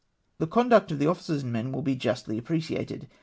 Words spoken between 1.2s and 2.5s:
and men \n\\ be justly ajj